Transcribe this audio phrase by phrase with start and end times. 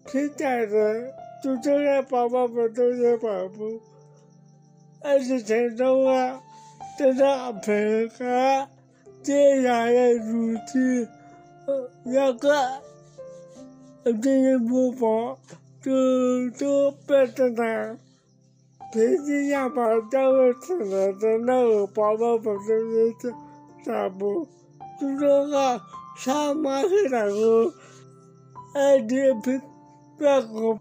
[0.10, 1.12] 拼点子，
[1.44, 3.82] 就这样把我们都也保不。
[5.02, 6.42] 二十天中啊，
[6.98, 7.20] 这是
[7.62, 8.68] 平衡，
[9.22, 11.08] 接下来主题，
[12.06, 12.82] 两个，
[14.22, 15.38] 这一步跑，
[15.82, 17.98] 就就变成了。
[18.92, 23.34] 平时要把这个吃了的那个宝宝不是也是
[23.84, 24.48] 啥不？
[25.00, 25.82] 就这个
[26.18, 27.74] 上马是那个，
[28.74, 29.62] 二姐平
[30.18, 30.80] 那个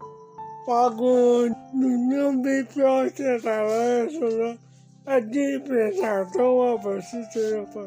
[0.65, 4.57] 把个牛牛皮表现出来是说，
[5.05, 7.81] 二姐平常做我不是这样吧？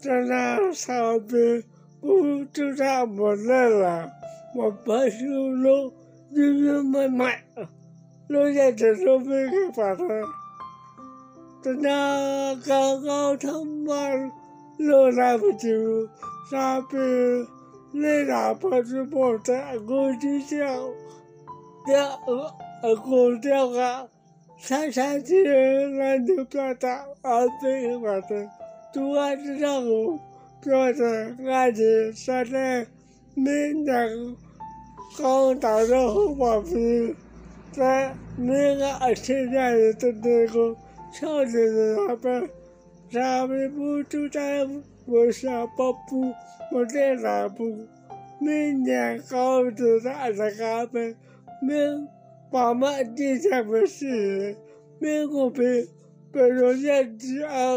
[0.00, 1.62] 在那上边
[2.02, 4.10] 我就差不来了？
[4.54, 5.90] 我把收入
[6.34, 7.42] 就是买买。
[8.34, 10.04] 留下这首歌给发他，
[11.62, 13.94] 等他刚刚他妈
[14.76, 15.68] 留来不及，
[16.50, 16.96] 傻逼
[17.92, 20.56] 累了跑去跑在公鸡叫，
[21.86, 22.18] 掉
[22.82, 24.04] 呃公掉啊，
[24.58, 28.50] 三三七篮球表达二倍发的，
[28.92, 30.18] 主要是让我
[30.60, 31.04] 表达
[31.52, 32.84] 俺的现在
[33.36, 34.36] 每年
[35.16, 37.14] 刚打的红包皮。
[37.76, 40.76] 在那个现在的那个
[41.12, 42.48] 小学的那边，
[43.10, 44.64] 咱们不就在
[45.06, 46.32] 我小跑步，
[46.70, 47.88] 我在那步，
[48.40, 51.16] 每年高中在那边，
[51.60, 51.74] 每
[52.52, 54.56] 爸妈底下不是，
[55.00, 55.88] 每个被
[56.30, 57.76] 被人家第二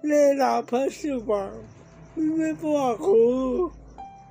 [0.00, 1.50] 来哪怕是吧？
[2.20, 2.96] 你不好，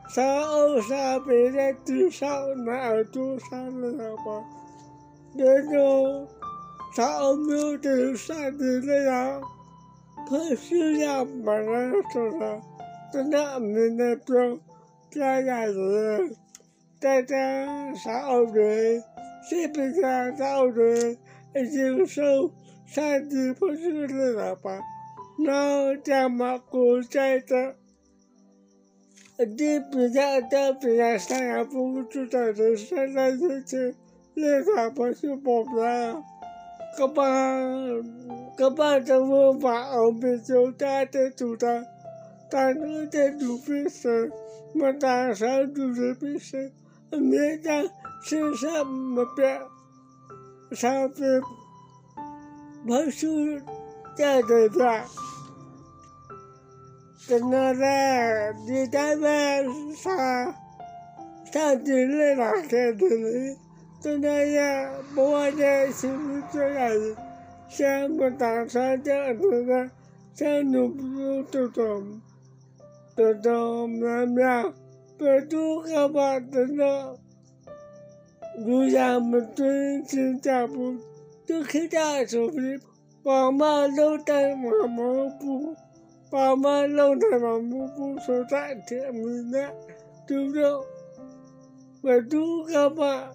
[0.10, 2.30] 三二三别在地上，
[2.66, 4.44] 那耳朵上了吧？
[5.34, 6.28] 那种
[6.94, 9.42] 三二没有地上的那样，
[10.30, 12.62] 可是要把那说了，
[13.14, 14.60] 真的没那种
[15.10, 16.36] 这样子，
[17.00, 19.02] 大家三二人，
[19.50, 21.18] 谁不想三二人，
[21.72, 22.52] 经受
[22.86, 24.78] 三地不是了吧？
[25.40, 27.76] 那怎么过在的？
[29.40, 33.94] 你比较的比较想要不知道的，现在就是
[34.34, 36.24] 那啥不是不了，
[36.98, 38.04] 各班
[38.58, 41.86] 各班政府把欧美九大的主张，
[42.50, 44.32] 当初的主笔是
[44.74, 46.72] 我当上主任笔是
[47.12, 47.88] 面向
[48.24, 49.70] 身上目标，
[50.72, 51.42] 上边
[52.88, 53.28] 把书
[54.18, 55.04] 带着的。
[57.28, 59.64] 等到在你在外
[59.96, 60.56] 上
[61.52, 63.58] 上进来了，看的嘞。
[64.00, 67.16] 就那样，不忘在心里做人，
[67.68, 69.90] 像不当上这样子的，
[70.34, 72.04] 像努不多多，
[73.16, 74.74] 多多妙妙，
[75.18, 77.18] 百度干嘛等等，
[78.60, 80.96] 如果我们尊亲家不，
[81.46, 82.80] 就看家手里，
[83.24, 85.76] 爸妈都在忙忙不，
[86.30, 89.74] 爸妈都在忙忙不，说在天门的，
[90.28, 90.64] 对不对？
[92.04, 93.32] 百度干嘛？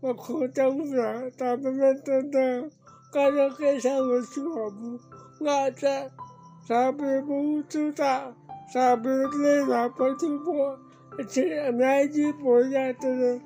[0.00, 2.70] 我可真不了，他们们等等，
[3.12, 4.98] 刚刚给上我去跑步，
[5.40, 6.10] 我在
[6.66, 8.34] 上边不知道，
[8.72, 13.40] 上边累了不去跑，前面去跑下的人，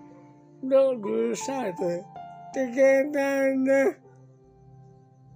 [0.63, 2.05] 老路上的，
[2.53, 3.95] 这个男的，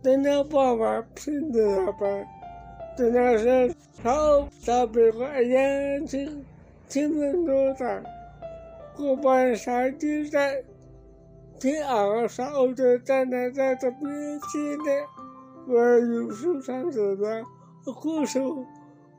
[0.02, 1.02] 等到爸爸
[2.97, 6.44] 拼的了吧，等到是上上边我眼睛，
[6.89, 8.03] 亲们多大，
[8.97, 10.55] 过半山地山。
[11.61, 14.11] 天二少的站在在这边
[14.41, 15.06] 前的，
[15.69, 17.44] 我有手上的呢，
[17.85, 18.65] 护手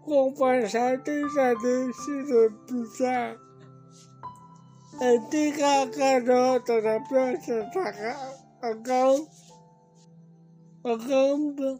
[0.04, 3.38] 光板山顶上的写着比赛，
[5.00, 8.14] 呃，第个看着在那表示他个
[8.62, 9.28] 我刚
[10.82, 11.80] 我刚不